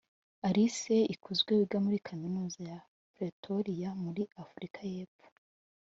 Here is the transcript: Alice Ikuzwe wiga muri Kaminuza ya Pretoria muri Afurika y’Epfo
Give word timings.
Alice 0.47 0.95
Ikuzwe 1.13 1.51
wiga 1.59 1.77
muri 1.85 1.97
Kaminuza 2.07 2.59
ya 2.71 2.79
Pretoria 3.15 3.89
muri 4.03 4.23
Afurika 4.43 4.79
y’Epfo 4.91 5.25